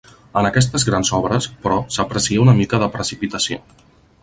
[0.39, 3.63] En aquestes grans obres, però s'aprecia una mica de precipitació.